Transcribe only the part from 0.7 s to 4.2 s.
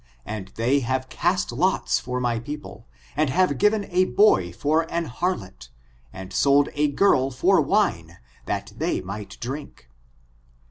have cast lots for my people, and have given a